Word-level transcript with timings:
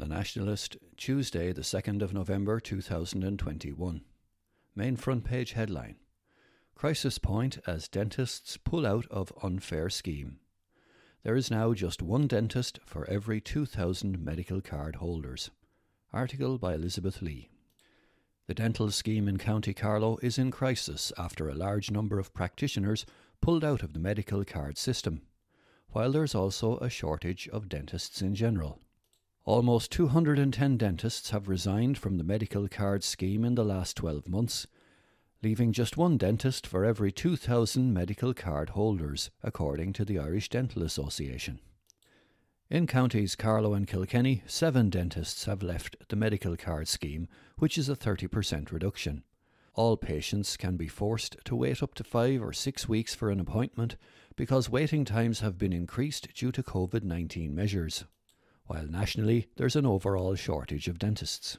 The 0.00 0.06
Nationalist, 0.06 0.76
Tuesday, 0.96 1.52
the 1.52 1.62
2nd 1.62 2.02
of 2.02 2.14
November 2.14 2.60
2021. 2.60 4.02
Main 4.76 4.94
front 4.94 5.24
page 5.24 5.54
headline 5.54 5.96
Crisis 6.76 7.18
point 7.18 7.58
as 7.66 7.88
dentists 7.88 8.56
pull 8.58 8.86
out 8.86 9.06
of 9.10 9.32
unfair 9.42 9.90
scheme. 9.90 10.38
There 11.24 11.34
is 11.34 11.50
now 11.50 11.74
just 11.74 12.00
one 12.00 12.28
dentist 12.28 12.78
for 12.86 13.10
every 13.10 13.40
2,000 13.40 14.24
medical 14.24 14.60
card 14.60 14.96
holders. 14.96 15.50
Article 16.12 16.58
by 16.58 16.74
Elizabeth 16.74 17.20
Lee. 17.20 17.50
The 18.46 18.54
dental 18.54 18.92
scheme 18.92 19.26
in 19.26 19.36
County 19.36 19.74
Carlow 19.74 20.16
is 20.22 20.38
in 20.38 20.52
crisis 20.52 21.12
after 21.18 21.48
a 21.48 21.56
large 21.56 21.90
number 21.90 22.20
of 22.20 22.32
practitioners 22.32 23.04
pulled 23.40 23.64
out 23.64 23.82
of 23.82 23.94
the 23.94 23.98
medical 23.98 24.44
card 24.44 24.78
system, 24.78 25.22
while 25.88 26.12
there 26.12 26.22
is 26.22 26.36
also 26.36 26.76
a 26.76 26.88
shortage 26.88 27.48
of 27.48 27.68
dentists 27.68 28.22
in 28.22 28.36
general. 28.36 28.80
Almost 29.48 29.92
210 29.92 30.76
dentists 30.76 31.30
have 31.30 31.48
resigned 31.48 31.96
from 31.96 32.18
the 32.18 32.22
medical 32.22 32.68
card 32.68 33.02
scheme 33.02 33.46
in 33.46 33.54
the 33.54 33.64
last 33.64 33.96
12 33.96 34.28
months, 34.28 34.66
leaving 35.42 35.72
just 35.72 35.96
one 35.96 36.18
dentist 36.18 36.66
for 36.66 36.84
every 36.84 37.10
2,000 37.10 37.94
medical 37.94 38.34
card 38.34 38.68
holders, 38.68 39.30
according 39.42 39.94
to 39.94 40.04
the 40.04 40.18
Irish 40.18 40.50
Dental 40.50 40.82
Association. 40.82 41.60
In 42.68 42.86
counties 42.86 43.34
Carlow 43.34 43.72
and 43.72 43.86
Kilkenny, 43.86 44.42
seven 44.46 44.90
dentists 44.90 45.46
have 45.46 45.62
left 45.62 45.96
the 46.10 46.16
medical 46.16 46.54
card 46.54 46.86
scheme, 46.86 47.26
which 47.56 47.78
is 47.78 47.88
a 47.88 47.96
30% 47.96 48.70
reduction. 48.70 49.22
All 49.72 49.96
patients 49.96 50.58
can 50.58 50.76
be 50.76 50.88
forced 50.88 51.38
to 51.46 51.56
wait 51.56 51.82
up 51.82 51.94
to 51.94 52.04
five 52.04 52.42
or 52.42 52.52
six 52.52 52.86
weeks 52.86 53.14
for 53.14 53.30
an 53.30 53.40
appointment 53.40 53.96
because 54.36 54.68
waiting 54.68 55.06
times 55.06 55.40
have 55.40 55.56
been 55.56 55.72
increased 55.72 56.34
due 56.34 56.52
to 56.52 56.62
COVID 56.62 57.02
19 57.02 57.54
measures 57.54 58.04
while 58.68 58.86
nationally 58.86 59.48
there's 59.56 59.76
an 59.76 59.86
overall 59.86 60.34
shortage 60.36 60.86
of 60.86 60.98
dentists. 60.98 61.58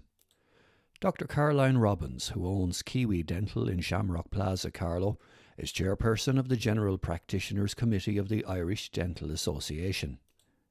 Dr. 1.02 1.26
Caroline 1.26 1.78
Robbins, 1.78 2.30
who 2.30 2.48
owns 2.48 2.82
Kiwi 2.82 3.24
Dental 3.24 3.68
in 3.68 3.82
Shamrock 3.82 4.32
Plaza, 4.32 4.70
Carlow, 4.70 5.18
is 5.58 5.72
chairperson 5.72 6.38
of 6.38 6.50
the 6.50 6.56
General 6.56 6.98
Practitioners 6.98 7.74
Committee 7.74 8.18
of 8.18 8.30
the 8.30 8.46
Irish 8.46 8.92
Dental 8.92 9.32
Association. 9.32 10.20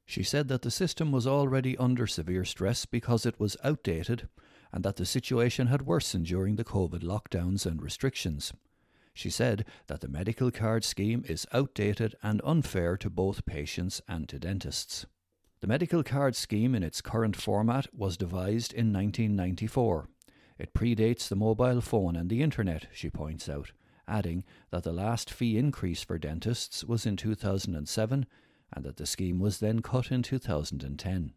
She 0.06 0.22
said 0.22 0.48
that 0.48 0.62
the 0.62 0.70
system 0.70 1.12
was 1.12 1.26
already 1.26 1.76
under 1.76 2.06
severe 2.06 2.44
stress 2.44 2.86
because 2.86 3.26
it 3.26 3.38
was 3.38 3.56
outdated 3.62 4.28
and 4.72 4.84
that 4.84 4.96
the 4.96 5.06
situation 5.06 5.66
had 5.66 5.82
worsened 5.82 6.26
during 6.26 6.56
the 6.56 6.64
COVID 6.64 7.02
lockdowns 7.02 7.66
and 7.66 7.82
restrictions. 7.82 8.52
She 9.12 9.30
said 9.30 9.64
that 9.88 10.00
the 10.00 10.08
medical 10.08 10.50
card 10.50 10.84
scheme 10.84 11.24
is 11.26 11.46
outdated 11.52 12.14
and 12.22 12.40
unfair 12.44 12.96
to 12.98 13.10
both 13.10 13.44
patients 13.44 14.00
and 14.06 14.28
to 14.28 14.38
dentists. 14.38 15.06
The 15.60 15.66
medical 15.66 16.04
card 16.04 16.36
scheme 16.36 16.74
in 16.76 16.84
its 16.84 17.00
current 17.00 17.34
format 17.34 17.92
was 17.92 18.16
devised 18.16 18.72
in 18.72 18.92
1994. 18.92 20.08
It 20.56 20.72
predates 20.72 21.28
the 21.28 21.36
mobile 21.36 21.80
phone 21.80 22.14
and 22.14 22.30
the 22.30 22.42
internet, 22.42 22.86
she 22.92 23.10
points 23.10 23.48
out, 23.48 23.72
adding 24.06 24.44
that 24.70 24.84
the 24.84 24.92
last 24.92 25.32
fee 25.32 25.58
increase 25.58 26.04
for 26.04 26.16
dentists 26.16 26.84
was 26.84 27.06
in 27.06 27.16
2007 27.16 28.26
and 28.72 28.84
that 28.84 28.96
the 28.98 29.06
scheme 29.06 29.40
was 29.40 29.58
then 29.58 29.82
cut 29.82 30.12
in 30.12 30.22
2010. 30.22 31.32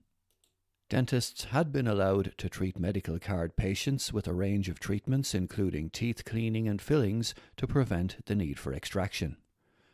Dentists 0.89 1.45
had 1.45 1.71
been 1.71 1.87
allowed 1.87 2.33
to 2.37 2.49
treat 2.49 2.77
medical 2.77 3.17
card 3.17 3.55
patients 3.55 4.11
with 4.11 4.27
a 4.27 4.33
range 4.33 4.69
of 4.69 4.79
treatments, 4.79 5.33
including 5.33 5.89
teeth 5.89 6.25
cleaning 6.25 6.67
and 6.67 6.81
fillings, 6.81 7.33
to 7.57 7.65
prevent 7.65 8.17
the 8.25 8.35
need 8.35 8.59
for 8.59 8.73
extraction. 8.73 9.37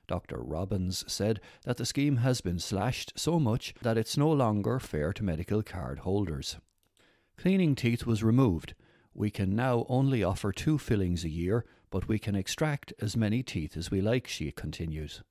Dr. 0.07 0.37
Robbins 0.37 1.03
said 1.07 1.41
that 1.65 1.77
the 1.77 1.85
scheme 1.85 2.17
has 2.17 2.41
been 2.41 2.59
slashed 2.59 3.13
so 3.15 3.39
much 3.39 3.73
that 3.81 3.97
it's 3.97 4.17
no 4.17 4.31
longer 4.31 4.79
fair 4.79 5.11
to 5.13 5.23
medical 5.23 5.61
card 5.61 5.99
holders. 5.99 6.57
Cleaning 7.37 7.75
teeth 7.75 8.05
was 8.05 8.23
removed. 8.23 8.73
We 9.13 9.29
can 9.29 9.55
now 9.55 9.85
only 9.89 10.23
offer 10.23 10.51
two 10.51 10.77
fillings 10.77 11.23
a 11.23 11.29
year, 11.29 11.65
but 11.89 12.07
we 12.07 12.19
can 12.19 12.35
extract 12.35 12.93
as 12.99 13.17
many 13.17 13.43
teeth 13.43 13.75
as 13.75 13.91
we 13.91 14.01
like, 14.01 14.27
she 14.27 14.51
continues. 14.51 15.21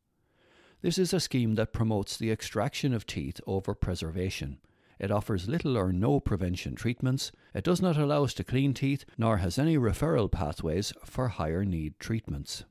This 0.82 0.98
is 0.98 1.12
a 1.12 1.20
scheme 1.20 1.54
that 1.54 1.72
promotes 1.72 2.16
the 2.16 2.30
extraction 2.30 2.92
of 2.92 3.06
teeth 3.06 3.40
over 3.46 3.74
preservation. 3.74 4.58
It 4.98 5.10
offers 5.10 5.48
little 5.48 5.76
or 5.76 5.92
no 5.92 6.20
prevention 6.20 6.74
treatments. 6.74 7.32
It 7.54 7.64
does 7.64 7.82
not 7.82 7.96
allow 7.96 8.24
us 8.24 8.34
to 8.34 8.44
clean 8.44 8.72
teeth, 8.72 9.04
nor 9.18 9.38
has 9.38 9.58
any 9.58 9.76
referral 9.76 10.30
pathways 10.30 10.92
for 11.04 11.28
higher 11.28 11.64
need 11.64 11.98
treatments. 11.98 12.64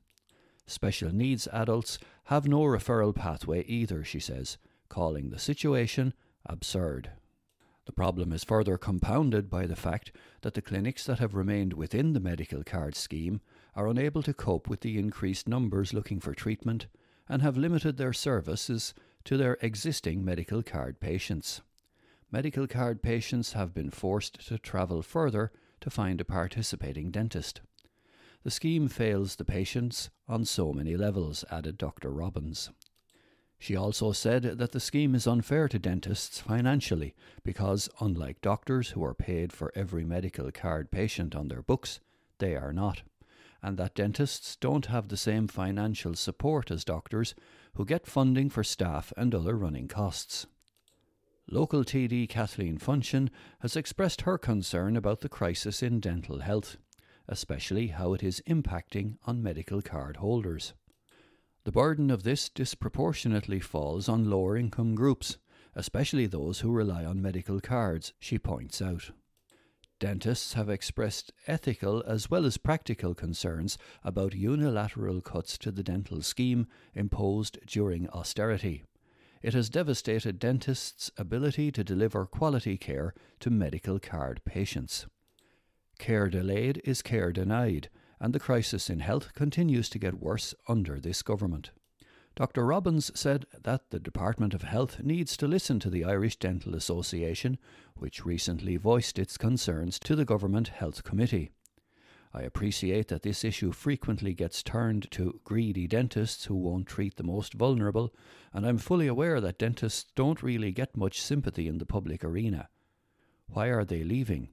Special 0.66 1.12
needs 1.12 1.46
adults 1.52 1.98
have 2.24 2.48
no 2.48 2.60
referral 2.62 3.14
pathway 3.14 3.64
either, 3.66 4.02
she 4.02 4.18
says, 4.18 4.58
calling 4.88 5.30
the 5.30 5.38
situation 5.38 6.12
absurd. 6.44 7.10
The 7.86 7.92
problem 7.92 8.32
is 8.32 8.42
further 8.42 8.76
compounded 8.76 9.48
by 9.48 9.66
the 9.66 9.76
fact 9.76 10.10
that 10.42 10.54
the 10.54 10.62
clinics 10.62 11.06
that 11.06 11.20
have 11.20 11.34
remained 11.34 11.72
within 11.72 12.14
the 12.14 12.20
medical 12.20 12.64
card 12.64 12.96
scheme 12.96 13.40
are 13.76 13.86
unable 13.86 14.22
to 14.24 14.34
cope 14.34 14.68
with 14.68 14.80
the 14.80 14.98
increased 14.98 15.48
numbers 15.48 15.94
looking 15.94 16.18
for 16.18 16.34
treatment 16.34 16.86
and 17.28 17.42
have 17.42 17.56
limited 17.56 17.96
their 17.96 18.12
services 18.12 18.92
to 19.24 19.36
their 19.36 19.56
existing 19.60 20.24
medical 20.24 20.64
card 20.64 20.98
patients. 20.98 21.60
Medical 22.32 22.66
card 22.66 23.02
patients 23.02 23.52
have 23.52 23.72
been 23.72 23.90
forced 23.90 24.46
to 24.48 24.58
travel 24.58 25.00
further 25.00 25.52
to 25.80 25.90
find 25.90 26.20
a 26.20 26.24
participating 26.24 27.12
dentist. 27.12 27.60
The 28.46 28.52
scheme 28.52 28.86
fails 28.86 29.34
the 29.34 29.44
patients 29.44 30.08
on 30.28 30.44
so 30.44 30.72
many 30.72 30.96
levels, 30.96 31.44
added 31.50 31.76
Dr. 31.76 32.12
Robbins. 32.12 32.70
She 33.58 33.74
also 33.74 34.12
said 34.12 34.44
that 34.44 34.70
the 34.70 34.78
scheme 34.78 35.16
is 35.16 35.26
unfair 35.26 35.66
to 35.66 35.80
dentists 35.80 36.38
financially 36.38 37.16
because, 37.42 37.88
unlike 38.00 38.40
doctors 38.40 38.90
who 38.90 39.02
are 39.02 39.14
paid 39.14 39.52
for 39.52 39.72
every 39.74 40.04
medical 40.04 40.52
card 40.52 40.92
patient 40.92 41.34
on 41.34 41.48
their 41.48 41.60
books, 41.60 41.98
they 42.38 42.54
are 42.54 42.72
not, 42.72 43.02
and 43.64 43.76
that 43.78 43.96
dentists 43.96 44.54
don't 44.54 44.86
have 44.86 45.08
the 45.08 45.16
same 45.16 45.48
financial 45.48 46.14
support 46.14 46.70
as 46.70 46.84
doctors 46.84 47.34
who 47.74 47.84
get 47.84 48.06
funding 48.06 48.48
for 48.48 48.62
staff 48.62 49.12
and 49.16 49.34
other 49.34 49.56
running 49.56 49.88
costs. 49.88 50.46
Local 51.50 51.82
TD 51.82 52.28
Kathleen 52.28 52.78
Funchion 52.78 53.28
has 53.58 53.74
expressed 53.74 54.20
her 54.20 54.38
concern 54.38 54.96
about 54.96 55.22
the 55.22 55.28
crisis 55.28 55.82
in 55.82 55.98
dental 55.98 56.38
health 56.38 56.76
especially 57.28 57.88
how 57.88 58.14
it 58.14 58.22
is 58.22 58.42
impacting 58.46 59.16
on 59.24 59.42
medical 59.42 59.82
card 59.82 60.16
holders. 60.16 60.74
The 61.64 61.72
burden 61.72 62.10
of 62.10 62.22
this 62.22 62.48
disproportionately 62.48 63.60
falls 63.60 64.08
on 64.08 64.30
lower 64.30 64.56
income 64.56 64.94
groups, 64.94 65.38
especially 65.74 66.26
those 66.26 66.60
who 66.60 66.70
rely 66.70 67.04
on 67.04 67.20
medical 67.20 67.60
cards, 67.60 68.12
she 68.20 68.38
points 68.38 68.80
out. 68.80 69.10
Dentists 69.98 70.52
have 70.52 70.68
expressed 70.68 71.32
ethical 71.46 72.04
as 72.06 72.30
well 72.30 72.44
as 72.44 72.58
practical 72.58 73.14
concerns 73.14 73.78
about 74.04 74.34
unilateral 74.34 75.22
cuts 75.22 75.56
to 75.58 75.70
the 75.70 75.82
dental 75.82 76.20
scheme 76.20 76.66
imposed 76.94 77.58
during 77.66 78.08
austerity. 78.10 78.84
It 79.42 79.54
has 79.54 79.70
devastated 79.70 80.38
dentists' 80.38 81.10
ability 81.16 81.72
to 81.72 81.84
deliver 81.84 82.26
quality 82.26 82.76
care 82.76 83.14
to 83.40 83.50
medical 83.50 83.98
card 83.98 84.42
patients. 84.44 85.06
Care 85.98 86.28
delayed 86.28 86.80
is 86.84 87.02
care 87.02 87.32
denied, 87.32 87.88
and 88.20 88.34
the 88.34 88.40
crisis 88.40 88.88
in 88.90 89.00
health 89.00 89.34
continues 89.34 89.88
to 89.90 89.98
get 89.98 90.20
worse 90.20 90.54
under 90.68 91.00
this 91.00 91.22
government. 91.22 91.70
Dr. 92.36 92.66
Robbins 92.66 93.10
said 93.18 93.46
that 93.62 93.88
the 93.88 93.98
Department 93.98 94.52
of 94.52 94.62
Health 94.62 95.02
needs 95.02 95.38
to 95.38 95.48
listen 95.48 95.80
to 95.80 95.88
the 95.88 96.04
Irish 96.04 96.36
Dental 96.36 96.74
Association, 96.74 97.56
which 97.94 98.26
recently 98.26 98.76
voiced 98.76 99.18
its 99.18 99.38
concerns 99.38 99.98
to 100.00 100.14
the 100.14 100.26
Government 100.26 100.68
Health 100.68 101.02
Committee. 101.02 101.50
I 102.34 102.42
appreciate 102.42 103.08
that 103.08 103.22
this 103.22 103.42
issue 103.42 103.72
frequently 103.72 104.34
gets 104.34 104.62
turned 104.62 105.10
to 105.12 105.40
greedy 105.44 105.86
dentists 105.86 106.44
who 106.44 106.56
won't 106.56 106.86
treat 106.86 107.16
the 107.16 107.22
most 107.22 107.54
vulnerable, 107.54 108.12
and 108.52 108.66
I'm 108.66 108.76
fully 108.76 109.06
aware 109.06 109.40
that 109.40 109.58
dentists 109.58 110.04
don't 110.14 110.42
really 110.42 110.72
get 110.72 110.94
much 110.94 111.22
sympathy 111.22 111.66
in 111.66 111.78
the 111.78 111.86
public 111.86 112.22
arena. 112.22 112.68
Why 113.46 113.68
are 113.68 113.84
they 113.84 114.04
leaving? 114.04 114.50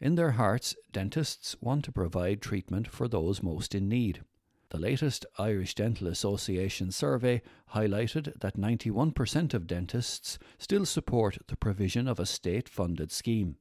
In 0.00 0.14
their 0.14 0.32
hearts, 0.32 0.74
dentists 0.92 1.56
want 1.60 1.84
to 1.84 1.92
provide 1.92 2.42
treatment 2.42 2.86
for 2.88 3.08
those 3.08 3.42
most 3.42 3.74
in 3.74 3.88
need. 3.88 4.22
The 4.70 4.78
latest 4.78 5.24
Irish 5.38 5.74
Dental 5.74 6.08
Association 6.08 6.90
survey 6.90 7.40
highlighted 7.72 8.40
that 8.40 8.58
91% 8.58 9.54
of 9.54 9.66
dentists 9.66 10.38
still 10.58 10.84
support 10.84 11.38
the 11.46 11.56
provision 11.56 12.08
of 12.08 12.18
a 12.18 12.26
state 12.26 12.68
funded 12.68 13.10
scheme. 13.10 13.56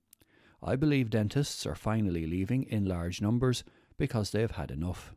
I 0.61 0.75
believe 0.75 1.09
dentists 1.09 1.65
are 1.65 1.75
finally 1.75 2.25
leaving 2.25 2.63
in 2.63 2.85
large 2.85 3.21
numbers 3.21 3.63
because 3.97 4.31
they 4.31 4.41
have 4.41 4.51
had 4.51 4.71
enough. 4.71 5.13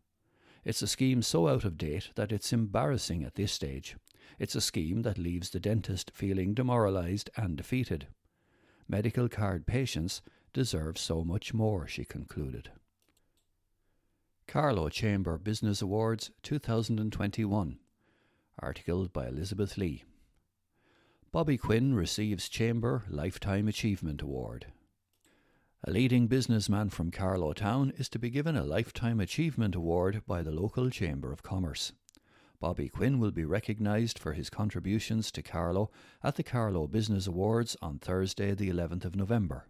It's 0.65 0.83
a 0.83 0.87
scheme 0.87 1.23
so 1.23 1.49
out 1.49 1.65
of 1.65 1.79
date 1.79 2.11
that 2.17 2.33
it's 2.33 2.53
embarrassing 2.53 3.25
at 3.25 3.35
this 3.35 3.53
stage. 3.53 3.97
It's 4.39 4.55
a 4.55 4.61
scheme 4.61 5.03
that 5.03 5.19
leaves 5.19 5.51
the 5.51 5.59
dentist 5.59 6.13
feeling 6.15 6.53
demoralised 6.53 7.31
and 7.37 7.57
defeated. 7.57 8.07
Medical 8.87 9.29
card 9.29 9.67
patients 9.67 10.21
deserve 10.59 10.99
so 10.99 11.23
much 11.23 11.55
more, 11.55 11.87
she 11.87 12.05
concluded. 12.05 12.69
Carlow 14.49 14.89
Chamber 14.89 15.39
Business 15.39 15.81
Awards 15.81 16.33
2021. 16.43 17.79
Article 18.59 19.07
by 19.07 19.29
Elizabeth 19.29 19.79
Lee. 19.79 20.03
Bobby 21.31 21.57
Quinn 21.57 21.95
receives 21.95 22.49
Chamber 22.49 23.05
Lifetime 23.09 23.69
Achievement 23.69 24.21
Award. 24.21 24.67
A 25.85 25.93
leading 25.93 26.27
businessman 26.27 26.89
from 26.89 27.13
Carlow 27.13 27.53
Town 27.53 27.93
is 27.97 28.09
to 28.09 28.19
be 28.19 28.29
given 28.29 28.57
a 28.57 28.65
Lifetime 28.65 29.21
Achievement 29.21 29.77
Award 29.77 30.23
by 30.27 30.43
the 30.43 30.51
local 30.51 30.91
Chamber 30.91 31.31
of 31.31 31.45
Commerce. 31.45 31.93
Bobby 32.59 32.89
Quinn 32.89 33.21
will 33.21 33.31
be 33.31 33.45
recognised 33.45 34.19
for 34.19 34.33
his 34.33 34.51
contributions 34.51 35.31
to 35.31 35.41
Carlow 35.41 35.93
at 36.21 36.35
the 36.35 36.43
Carlow 36.43 36.89
Business 36.89 37.29
Awards 37.29 37.77
on 37.81 38.01
Thursday, 38.01 38.55
the 38.55 38.71
11th 38.71 39.05
of 39.05 39.15
November. 39.15 39.69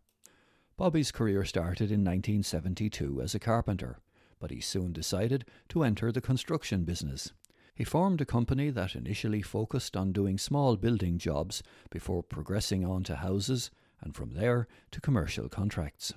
Bobby's 0.78 1.10
career 1.10 1.44
started 1.44 1.90
in 1.90 2.04
1972 2.04 3.20
as 3.20 3.34
a 3.34 3.40
carpenter, 3.40 3.98
but 4.38 4.52
he 4.52 4.60
soon 4.60 4.92
decided 4.92 5.44
to 5.70 5.82
enter 5.82 6.12
the 6.12 6.20
construction 6.20 6.84
business. 6.84 7.32
He 7.75 7.82
formed 7.82 8.20
a 8.20 8.25
company 8.25 8.70
that 8.70 8.94
initially 8.94 9.42
focused 9.42 9.96
on 9.96 10.12
doing 10.12 10.38
small 10.38 10.76
building 10.76 11.19
jobs 11.19 11.64
before 11.90 12.22
progressing 12.22 12.86
on 12.86 13.02
to 13.04 13.16
houses 13.16 13.72
and 14.00 14.14
from 14.14 14.34
there 14.34 14.69
to 14.92 15.00
commercial 15.00 15.48
contracts. 15.48 16.14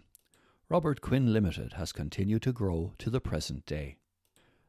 Robert 0.69 1.01
Quinn 1.01 1.33
Limited 1.33 1.73
has 1.73 1.91
continued 1.91 2.43
to 2.43 2.53
grow 2.53 2.93
to 2.99 3.09
the 3.09 3.19
present 3.19 3.65
day. 3.65 3.97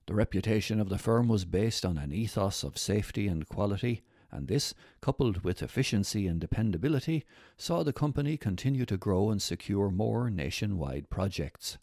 The 0.06 0.15
reputation 0.15 0.81
of 0.81 0.89
the 0.89 0.97
firm 0.97 1.29
was 1.29 1.44
based 1.44 1.85
on 1.85 1.99
an 1.99 2.12
ethos 2.12 2.62
of 2.62 2.79
safety 2.79 3.29
and 3.29 3.47
quality, 3.47 4.00
and 4.32 4.49
this, 4.49 4.75
coupled 5.00 5.44
with 5.44 5.62
efficiency 5.62 6.26
and 6.26 6.40
dependability, 6.40 7.25
saw 7.56 7.82
the 7.82 7.93
company 7.93 8.37
continue 8.37 8.87
to 8.87 8.96
grow 8.96 9.31
and 9.31 9.43
secure 9.43 9.90
more 9.90 10.31
nationwide 10.31 11.11
projects. 11.11 11.79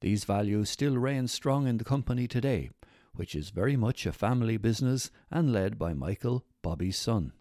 These 0.00 0.24
values 0.24 0.68
still 0.68 0.98
reign 0.98 1.28
strong 1.28 1.66
in 1.66 1.78
the 1.78 1.84
company 1.84 2.28
today, 2.28 2.70
which 3.14 3.34
is 3.34 3.50
very 3.50 3.76
much 3.76 4.04
a 4.04 4.12
family 4.12 4.56
business 4.56 5.10
and 5.30 5.52
led 5.52 5.78
by 5.78 5.94
Michael, 5.94 6.44
Bobby's 6.60 6.98
son. 6.98 7.32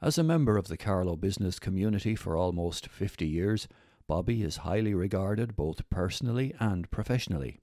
As 0.00 0.18
a 0.18 0.24
member 0.24 0.56
of 0.56 0.68
the 0.68 0.76
Carlow 0.76 1.16
business 1.16 1.58
community 1.58 2.16
for 2.16 2.36
almost 2.36 2.88
50 2.88 3.26
years, 3.26 3.68
Bobby 4.08 4.42
is 4.42 4.58
highly 4.58 4.94
regarded 4.94 5.54
both 5.54 5.88
personally 5.90 6.54
and 6.58 6.90
professionally. 6.90 7.60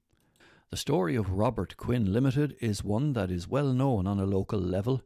The 0.72 0.78
story 0.78 1.16
of 1.16 1.32
Robert 1.32 1.78
Quinn 1.78 2.14
Limited 2.14 2.56
is 2.62 2.84
one 2.84 3.14
that 3.14 3.32
is 3.32 3.48
well 3.48 3.74
known 3.74 4.06
on 4.06 4.20
a 4.20 4.26
local 4.26 4.60
level, 4.60 5.02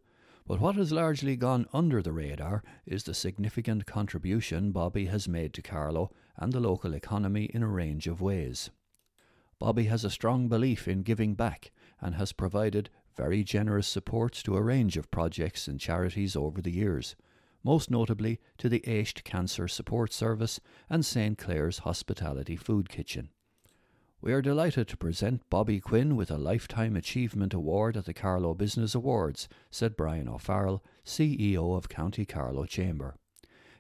but 0.46 0.60
what 0.60 0.76
has 0.76 0.92
largely 0.92 1.36
gone 1.36 1.68
under 1.74 2.02
the 2.02 2.12
radar 2.12 2.64
is 2.86 3.04
the 3.04 3.14
significant 3.14 3.86
contribution 3.86 4.72
Bobby 4.72 5.06
has 5.06 5.28
made 5.28 5.54
to 5.54 5.62
Carlow 5.62 6.12
and 6.38 6.52
the 6.52 6.60
local 6.60 6.94
economy 6.94 7.46
in 7.54 7.64
a 7.64 7.68
range 7.68 8.08
of 8.08 8.22
ways. 8.22 8.70
Bobby 9.60 9.86
has 9.86 10.04
a 10.04 10.10
strong 10.10 10.50
belief 10.50 10.88
in 10.88 11.04
giving 11.04 11.36
back 11.36 11.72
and 12.02 12.16
has 12.16 12.34
provided 12.34 12.90
very 13.16 13.44
generous 13.44 13.88
supports 13.88 14.44
to 14.44 14.58
a 14.58 14.62
range 14.62 14.98
of 14.98 15.12
projects 15.12 15.68
and 15.68 15.80
charities 15.80 16.36
over 16.36 16.62
the 16.62 16.72
years, 16.72 17.16
most 17.64 17.90
notably 17.90 18.40
to 18.58 18.68
the 18.68 18.86
Aged 18.86 19.24
Cancer 19.24 19.68
Support 19.68 20.12
Service 20.12 20.60
and 20.90 21.06
St 21.06 21.38
Clare's 21.38 21.80
Hospitality 21.80 22.58
Food 22.58 22.90
Kitchen. 22.90 23.30
We 24.24 24.32
are 24.32 24.42
delighted 24.42 24.88
to 24.88 24.96
present 24.96 25.50
Bobby 25.50 25.82
Quinn 25.82 26.16
with 26.16 26.32
a 26.32 26.38
Lifetime 26.38 26.96
Achievement 26.96 27.54
Award 27.54 27.98
at 27.98 28.06
the 28.06 28.14
Carlow 28.14 28.54
Business 28.54 28.96
Awards, 28.96 29.50
said 29.70 29.98
Brian 29.98 30.30
O'Farrell, 30.30 30.82
CEO 31.06 31.76
of 31.76 31.90
County 31.90 32.24
Carlow 32.24 32.64
Chamber. 32.66 33.18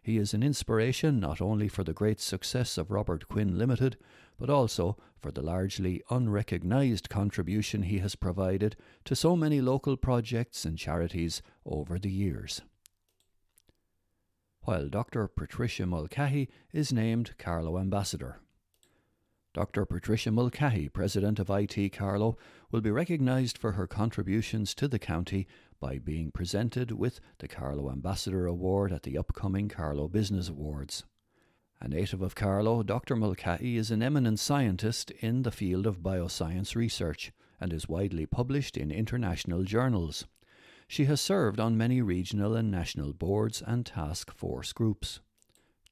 He 0.01 0.17
is 0.17 0.33
an 0.33 0.43
inspiration 0.43 1.17
not 1.21 1.39
only 1.39 1.69
for 1.69 1.85
the 1.85 1.93
great 1.93 2.19
success 2.19 2.77
of 2.77 2.91
Robert 2.91 3.29
Quinn 3.29 3.57
Limited, 3.57 3.95
but 4.37 4.49
also 4.49 4.97
for 5.17 5.31
the 5.31 5.41
largely 5.41 6.03
unrecognised 6.09 7.07
contribution 7.07 7.83
he 7.83 7.99
has 7.99 8.17
provided 8.17 8.75
to 9.05 9.15
so 9.15 9.37
many 9.37 9.61
local 9.61 9.95
projects 9.95 10.65
and 10.65 10.77
charities 10.77 11.41
over 11.65 11.97
the 11.97 12.11
years. 12.11 12.59
While 14.63 14.89
Dr. 14.89 15.25
Patricia 15.29 15.85
Mulcahy 15.85 16.49
is 16.73 16.91
named 16.91 17.31
Carlow 17.37 17.79
Ambassador. 17.79 18.41
Dr. 19.53 19.85
Patricia 19.85 20.31
Mulcahy, 20.31 20.89
President 20.89 21.37
of 21.37 21.51
IT 21.51 21.93
Carlow, 21.93 22.35
will 22.71 22.81
be 22.81 22.89
recognised 22.89 23.55
for 23.55 23.73
her 23.73 23.85
contributions 23.85 24.73
to 24.73 24.87
the 24.87 24.97
county 24.97 25.47
by 25.79 25.99
being 25.99 26.31
presented 26.31 26.91
with 26.91 27.19
the 27.37 27.47
Carlow 27.47 27.91
Ambassador 27.91 28.47
Award 28.47 28.91
at 28.91 29.03
the 29.03 29.15
upcoming 29.15 29.69
Carlow 29.69 30.07
Business 30.07 30.49
Awards. 30.49 31.03
A 31.79 31.87
native 31.87 32.23
of 32.23 32.33
Carlow, 32.33 32.81
Dr. 32.81 33.15
Mulcahy 33.15 33.77
is 33.77 33.91
an 33.91 34.01
eminent 34.01 34.39
scientist 34.39 35.11
in 35.19 35.43
the 35.43 35.51
field 35.51 35.85
of 35.85 36.01
bioscience 36.01 36.73
research 36.75 37.31
and 37.61 37.71
is 37.71 37.87
widely 37.87 38.25
published 38.25 38.75
in 38.75 38.89
international 38.89 39.63
journals. 39.63 40.25
She 40.87 41.05
has 41.05 41.21
served 41.21 41.59
on 41.59 41.77
many 41.77 42.01
regional 42.01 42.55
and 42.55 42.71
national 42.71 43.13
boards 43.13 43.61
and 43.61 43.85
task 43.85 44.33
force 44.33 44.73
groups. 44.73 45.19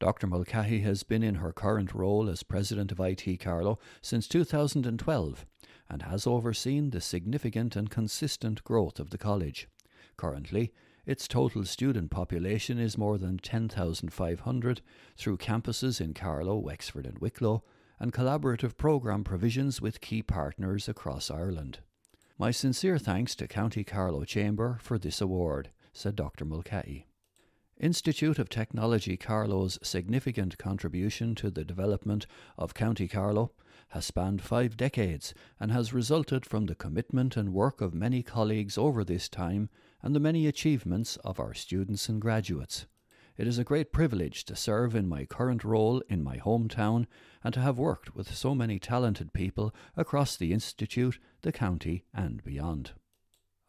Dr. 0.01 0.25
Mulcahy 0.25 0.79
has 0.79 1.03
been 1.03 1.21
in 1.21 1.35
her 1.35 1.53
current 1.53 1.93
role 1.93 2.27
as 2.27 2.41
President 2.41 2.91
of 2.91 2.99
IT 2.99 3.39
Carlow 3.39 3.77
since 4.01 4.27
2012 4.27 5.45
and 5.87 6.01
has 6.01 6.25
overseen 6.25 6.89
the 6.89 6.99
significant 6.99 7.75
and 7.75 7.87
consistent 7.87 8.63
growth 8.63 8.99
of 8.99 9.11
the 9.11 9.19
college. 9.19 9.67
Currently, 10.17 10.73
its 11.05 11.27
total 11.27 11.65
student 11.65 12.09
population 12.09 12.79
is 12.79 12.97
more 12.97 13.19
than 13.19 13.37
10,500 13.37 14.81
through 15.17 15.37
campuses 15.37 16.01
in 16.01 16.15
Carlow, 16.15 16.57
Wexford, 16.57 17.05
and 17.05 17.19
Wicklow, 17.19 17.63
and 17.99 18.11
collaborative 18.11 18.77
programme 18.77 19.23
provisions 19.23 19.81
with 19.81 20.01
key 20.01 20.23
partners 20.23 20.89
across 20.89 21.29
Ireland. 21.29 21.77
My 22.39 22.49
sincere 22.49 22.97
thanks 22.97 23.35
to 23.35 23.47
County 23.47 23.83
Carlow 23.83 24.23
Chamber 24.23 24.79
for 24.81 24.97
this 24.97 25.21
award, 25.21 25.69
said 25.93 26.15
Dr. 26.15 26.43
Mulcahy. 26.43 27.05
Institute 27.81 28.37
of 28.37 28.47
Technology 28.47 29.17
Carlow's 29.17 29.79
significant 29.81 30.59
contribution 30.59 31.33
to 31.33 31.49
the 31.49 31.65
development 31.65 32.27
of 32.55 32.75
County 32.75 33.07
Carlow 33.07 33.53
has 33.89 34.05
spanned 34.05 34.43
five 34.43 34.77
decades 34.77 35.33
and 35.59 35.71
has 35.71 35.91
resulted 35.91 36.45
from 36.45 36.67
the 36.67 36.75
commitment 36.75 37.35
and 37.35 37.55
work 37.55 37.81
of 37.81 37.95
many 37.95 38.21
colleagues 38.21 38.77
over 38.77 39.03
this 39.03 39.27
time 39.27 39.67
and 40.03 40.15
the 40.15 40.19
many 40.19 40.45
achievements 40.45 41.15
of 41.23 41.39
our 41.39 41.55
students 41.55 42.07
and 42.07 42.21
graduates. 42.21 42.85
It 43.35 43.47
is 43.47 43.57
a 43.57 43.63
great 43.63 43.91
privilege 43.91 44.45
to 44.45 44.55
serve 44.55 44.93
in 44.93 45.09
my 45.09 45.25
current 45.25 45.63
role 45.63 46.03
in 46.07 46.23
my 46.23 46.37
hometown 46.37 47.07
and 47.43 47.51
to 47.55 47.61
have 47.61 47.79
worked 47.79 48.13
with 48.13 48.35
so 48.35 48.53
many 48.53 48.77
talented 48.77 49.33
people 49.33 49.73
across 49.97 50.37
the 50.37 50.53
Institute, 50.53 51.17
the 51.41 51.51
county, 51.51 52.05
and 52.13 52.43
beyond. 52.43 52.91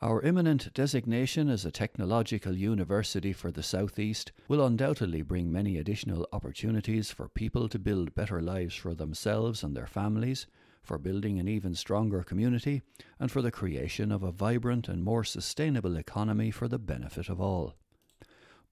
Our 0.02 0.20
imminent 0.22 0.74
designation 0.74 1.48
as 1.48 1.64
a 1.64 1.70
technological 1.70 2.56
university 2.56 3.32
for 3.32 3.52
the 3.52 3.62
Southeast 3.62 4.32
will 4.48 4.66
undoubtedly 4.66 5.22
bring 5.22 5.52
many 5.52 5.78
additional 5.78 6.26
opportunities 6.32 7.12
for 7.12 7.28
people 7.28 7.68
to 7.68 7.78
build 7.78 8.12
better 8.12 8.42
lives 8.42 8.74
for 8.74 8.96
themselves 8.96 9.62
and 9.62 9.76
their 9.76 9.86
families, 9.86 10.48
for 10.82 10.98
building 10.98 11.38
an 11.38 11.46
even 11.46 11.76
stronger 11.76 12.24
community, 12.24 12.82
and 13.20 13.30
for 13.30 13.42
the 13.42 13.52
creation 13.52 14.10
of 14.10 14.24
a 14.24 14.32
vibrant 14.32 14.88
and 14.88 15.04
more 15.04 15.22
sustainable 15.22 15.96
economy 15.96 16.50
for 16.50 16.66
the 16.66 16.80
benefit 16.80 17.28
of 17.28 17.40
all. 17.40 17.76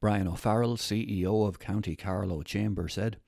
Brian 0.00 0.26
O'Farrell, 0.26 0.76
CEO 0.76 1.46
of 1.46 1.60
County 1.60 1.94
Carlow 1.94 2.42
Chamber, 2.42 2.88
said, 2.88 3.18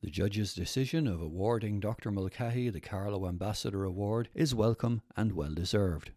the 0.00 0.10
judge's 0.10 0.54
decision 0.54 1.08
of 1.08 1.20
awarding 1.20 1.80
Dr. 1.80 2.12
Mulcahy 2.12 2.70
the 2.70 2.80
Carlow 2.80 3.26
Ambassador 3.26 3.82
Award 3.82 4.28
is 4.32 4.54
welcome 4.54 5.02
and 5.16 5.32
well 5.32 5.54
deserved. 5.54 6.12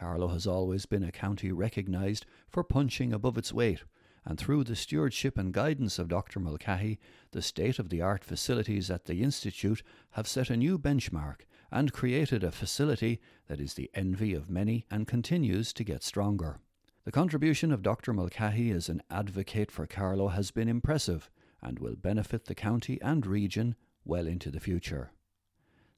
Carlow 0.00 0.28
has 0.28 0.46
always 0.46 0.86
been 0.86 1.02
a 1.02 1.12
county 1.12 1.52
recognised 1.52 2.24
for 2.48 2.64
punching 2.64 3.12
above 3.12 3.36
its 3.36 3.52
weight, 3.52 3.84
and 4.24 4.38
through 4.38 4.64
the 4.64 4.74
stewardship 4.74 5.36
and 5.36 5.52
guidance 5.52 5.98
of 5.98 6.08
Dr. 6.08 6.40
Mulcahy, 6.40 6.98
the 7.32 7.42
state 7.42 7.78
of 7.78 7.90
the 7.90 8.00
art 8.00 8.24
facilities 8.24 8.90
at 8.90 9.04
the 9.04 9.22
Institute 9.22 9.82
have 10.12 10.26
set 10.26 10.48
a 10.48 10.56
new 10.56 10.78
benchmark 10.78 11.42
and 11.70 11.92
created 11.92 12.42
a 12.42 12.50
facility 12.50 13.20
that 13.46 13.60
is 13.60 13.74
the 13.74 13.90
envy 13.92 14.32
of 14.32 14.48
many 14.48 14.86
and 14.90 15.06
continues 15.06 15.70
to 15.74 15.84
get 15.84 16.02
stronger. 16.02 16.60
The 17.04 17.12
contribution 17.12 17.70
of 17.70 17.82
Dr. 17.82 18.14
Mulcahy 18.14 18.70
as 18.70 18.88
an 18.88 19.02
advocate 19.10 19.70
for 19.70 19.86
Carlow 19.86 20.28
has 20.28 20.50
been 20.50 20.68
impressive 20.68 21.28
and 21.60 21.78
will 21.78 21.94
benefit 21.94 22.46
the 22.46 22.54
county 22.54 22.98
and 23.02 23.26
region 23.26 23.74
well 24.06 24.26
into 24.26 24.50
the 24.50 24.60
future. 24.60 25.12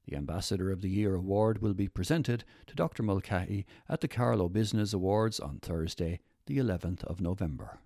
The 0.07 0.17
Ambassador 0.17 0.71
of 0.71 0.81
the 0.81 0.91
Year 0.91 1.15
award 1.15 1.63
will 1.63 1.75
be 1.75 1.89
presented 1.89 2.45
to 2.67 2.75
Dr. 2.75 3.03
Mulcahy 3.03 3.67
at 3.89 4.01
the 4.01 4.09
Carlow 4.09 4.49
Business 4.49 4.93
Awards 4.93 5.39
on 5.39 5.59
Thursday, 5.61 6.21
the 6.47 6.59
11th 6.59 7.05
of 7.05 7.21
November. 7.21 7.79